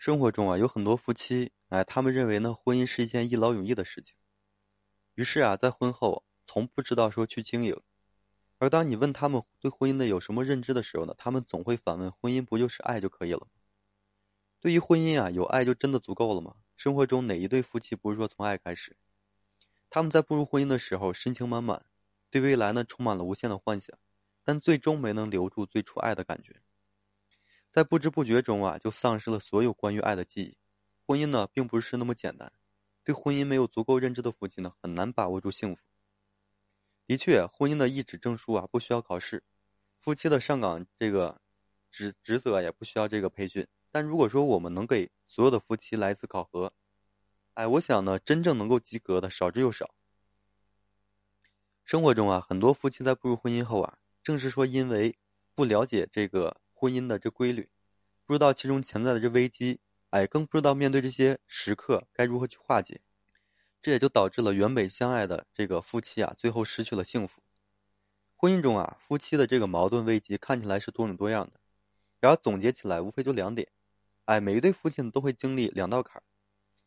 [0.00, 4.14] 生活中啊，有很多夫妻，哎，他们认为呢，婚姻是一件一劳永逸的事情，
[5.14, 7.78] 于是啊，在婚后从不知道说去经营。
[8.56, 13.46] 而当你问他们对婚姻的有什么认知的时候呢，他们总会反问：婚姻不就是爱就可以了？
[14.58, 16.54] 对于婚姻啊，有爱就真的足够了吗？
[16.78, 18.96] 生活中哪一对夫妻不是说从爱开始？
[19.90, 21.84] 他们在步入婚姻的时候深情满满，
[22.30, 23.98] 对未来呢充满了无限的幻想，
[24.44, 26.62] 但最终没能留住最初爱的感觉。
[27.72, 30.56] 在不知不觉中啊，就丧失了所有关于爱的记忆。
[31.06, 32.52] 婚姻呢，并不是那么简单。
[33.04, 35.82] 对婚姻没有足够认知的夫妻呢，很难把握住幸福。
[37.06, 39.38] 的确，婚姻的一纸证书啊，不需要考试；
[40.00, 41.40] 夫妻的上岗这个
[41.90, 43.66] 职职责也不需要这个培训。
[43.92, 46.72] 但如果说我们能给所有的夫妻来一次考核，
[47.54, 49.94] 哎，我想呢，真正能够及格的少之又少。
[51.84, 55.16] 生活中啊，很多夫妻在步入婚姻后啊，正是说因为
[55.54, 56.59] 不了解这个。
[56.80, 57.68] 婚姻的这规律，
[58.24, 63.02] 不知道其中潜在的这危机，哎，更不知道面对这些时刻该如何去化解，
[63.82, 67.42] 这也就导致了原本相爱的这个夫妻啊，最后失去了幸福。
[68.34, 71.60] 婚姻中啊，夫妻的这个矛盾危机看起来是多种多样的，
[72.18, 73.68] 然后总结起来无非就两点，
[74.24, 76.22] 哎，每一对夫妻都会经历两道坎儿。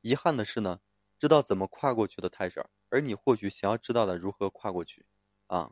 [0.00, 0.80] 遗憾的是呢，
[1.18, 5.04] 知道怎么跨过去的太少，而你或许想要知道的如何跨过去，
[5.48, 5.70] 啊，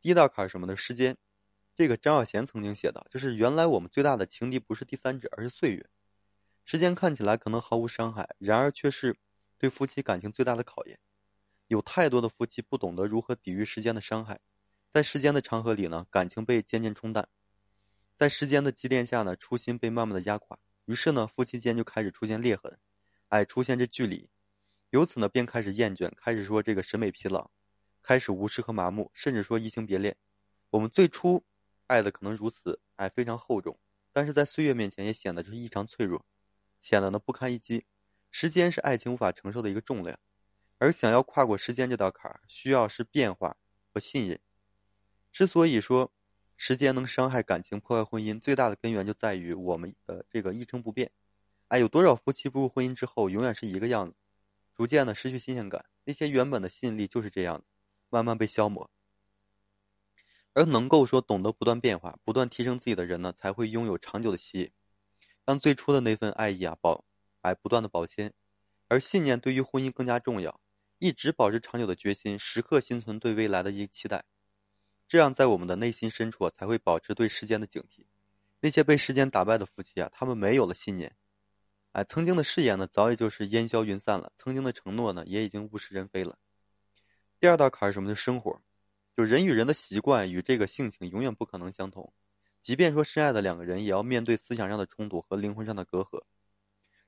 [0.00, 0.76] 第一道坎儿什么呢？
[0.76, 1.16] 时间。
[1.74, 5.88] 这个张小娴曾经写道：“就是原来我们最大的情敌不是第三者，而是岁月。
[6.64, 9.16] 时间看起来可能毫无伤害，然而却是
[9.56, 10.98] 对夫妻感情最大的考验。
[11.68, 14.38] 有太多的夫妻不懂得如何抵御时间的伤害，
[14.90, 17.26] 在时间的长河里呢，感情被渐渐冲淡，
[18.14, 20.58] 在时间的积淀下呢，初心被慢慢的压垮。
[20.84, 22.78] 于是呢，夫妻间就开始出现裂痕，
[23.28, 24.28] 哎，出现这距离，
[24.90, 27.50] 由此呢，便开始厌倦，开始说这个审美疲劳，
[28.02, 30.14] 开始无视和麻木，甚至说移情别恋。
[30.68, 31.42] 我们最初。”
[31.86, 33.78] 爱的可能如此，爱非常厚重，
[34.12, 36.24] 但是在岁月面前也显得就是异常脆弱，
[36.80, 37.84] 显得呢不堪一击。
[38.30, 40.18] 时间是爱情无法承受的一个重量，
[40.78, 43.56] 而想要跨过时间这道坎儿，需要是变化
[43.92, 44.40] 和信任。
[45.30, 46.12] 之所以说
[46.56, 51.10] 时间能伤害感情、破坏婚姻，最大的根源就在于我们的这个一成不变。
[51.68, 54.16] 哎，有多少夫妻步入婚姻之后，永远是一个样子，
[54.74, 57.64] 逐渐的失去新鲜感，那些原本的吸引力就是这样，
[58.08, 58.90] 慢慢被消磨。
[60.54, 64.70] 而能够说懂得不断变化、不断提升自己的人呢，才会拥有长久的吸引，
[65.44, 67.04] 让最初的那份爱意啊保，
[67.40, 68.32] 哎不断的保鲜。
[68.88, 70.60] 而信念对于婚姻更加重要，
[70.98, 74.24] 一直保持长久的决心，时刻心存对未来的一个期待，
[75.08, 78.04] 这样在我们的内心深处啊才会保持对时间的警惕。
[78.60, 81.16] 那些被时间打败的夫妻啊，他们没有了信念，
[81.92, 86.38] 哎，曾经的誓言呢，早已就是烟消云散了；曾经的承诺呢，也已经物是人非了。
[87.40, 88.08] 第二道坎是什么？
[88.08, 88.60] 就生活。
[89.16, 92.12] 就人与人的习惯与这个性情永远不可能相同，
[92.60, 96.22] 即便说深爱的两个人，也要面对思想上的冲突和灵魂上的隔阂。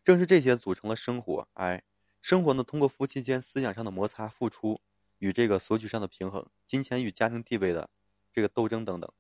[0.05, 1.49] 正是这些组成了生活。
[1.55, 1.83] 哎，
[2.21, 4.81] 生活呢，通过夫妻间思想上的摩擦、付出
[5.19, 7.89] 与这个索取上的平衡、金钱与家庭地位的
[8.33, 9.11] 这个斗争等等，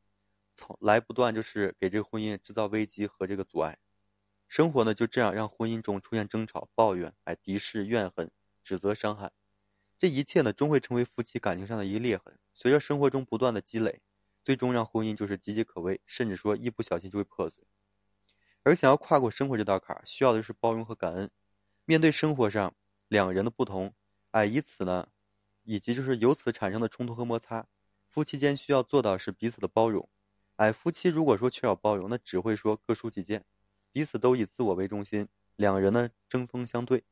[0.55, 3.79] 从来不断就是给这个婚姻制造危机和这个阻碍。
[4.47, 8.31] 生活呢，就这样让婚姻中出现争吵、抱怨、哎敌视、怨恨、
[8.63, 9.33] 指责、伤害。
[10.05, 12.39] 这一切呢，终会成为夫妻感情上的一个裂痕。
[12.53, 14.03] 随着生活中不断的积累，
[14.45, 17.65] 最终让婚姻就是岌岌可危，甚至说一不小心就会破碎。
[18.65, 21.31] 而想要跨过生活这道坎，需要的是包容和感恩。
[21.87, 22.75] 面对生活上
[23.09, 23.95] 两个人的不同，
[24.33, 25.09] 哎，以此呢，
[25.63, 27.67] 以及就是由此产生的冲突和摩擦，
[28.07, 30.07] 夫妻间需要做到是彼此的包容。
[30.57, 33.43] 哎，夫妻如果说缺少包容，那只会说各抒己见，
[33.91, 35.27] 彼此都以自我为中心，
[35.57, 37.05] 两个人呢针锋相对，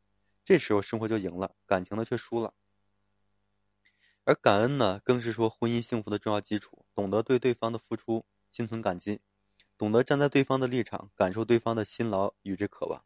[0.45, 2.53] 这时候生活就赢了，感情呢却输了。
[4.25, 6.85] 而感恩呢，更是说婚姻幸福的重要基础。
[6.95, 9.21] 懂得对对方的付出心存感激，
[9.77, 13.03] 懂得站在对方的立场，感受对方的辛劳与之渴望，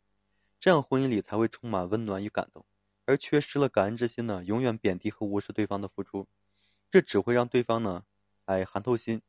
[0.61, 2.67] 这样婚姻里才会充满温暖与感动。
[3.07, 6.27] 而缺失了感恩之心呢，永远贬低和无视对方的付出，
[6.91, 8.05] 这只会让对方呢，
[8.45, 9.23] 哎寒透心。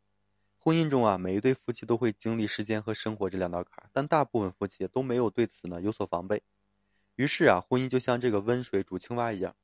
[0.60, 6.42] 婚姻中啊，每一对夫妻都会经历时间和生活这两道坎儿，但大部分夫妻都没有对此呢有所防备。
[7.16, 9.56] 于是啊，婚姻就像这个温水煮青蛙一样。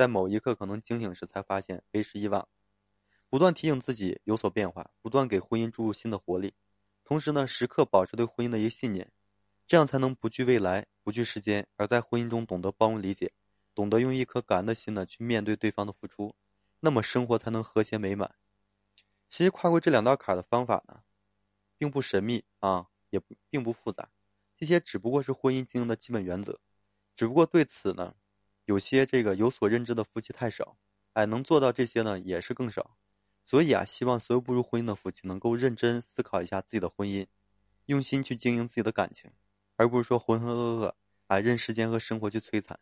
[0.00, 2.48] 在某一刻可能惊醒时，才发现为时已晚。
[3.28, 6.54] 不断提醒自己有所变化，不断给婚姻注入新的活力，
[7.04, 9.12] 同时呢，时刻保持对婚姻的一个信念，
[9.66, 13.30] 这样才能不惧未来，不惧时间，而在婚姻中懂得包容理解，
[13.74, 16.34] 懂得用一颗感恩的心呢去面对对方的付出，
[16.80, 18.34] 那么生活才能和谐美满。
[19.28, 21.02] 其实跨过这两道坎的方法呢，
[21.76, 23.20] 并不神秘啊，也
[23.50, 24.08] 并不复杂，
[24.56, 26.58] 这些只不过是婚姻经营的基本原则，
[27.14, 28.14] 只不过对此呢。
[28.64, 30.76] 有些这个有所认知的夫妻太少，
[31.12, 32.96] 哎，能做到这些呢也是更少，
[33.44, 37.26] 所以啊，希望所有步入婚姻的夫妻能够认真思考一下自己的婚姻，
[37.86, 39.30] 用心去经营自己的感情，
[39.76, 40.94] 而不是说浑浑噩噩
[41.26, 42.78] 啊，任时间和生活去摧残。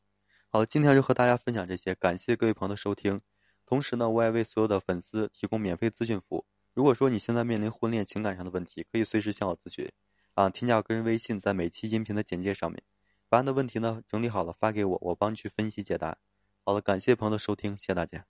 [0.48, 3.20] 好，今天就和大家分享这些，感谢各位朋友的收听。
[3.66, 6.44] 同时呢，我也为所有的粉丝提供免费咨询服务。
[6.72, 9.90] 如果说你现在面临婚恋情感上的问题，可以随时向我咨询。
[10.34, 12.82] 啊，添加我个人微信，在每期音频的简介上面，
[13.28, 16.16] 答案的问题呢整理好了发给我，我帮你去分析解答。
[16.64, 18.24] 好了，感谢朋友的收听，谢谢大家。